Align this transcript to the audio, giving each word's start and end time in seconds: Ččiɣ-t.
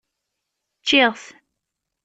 Ččiɣ-t. 0.81 1.23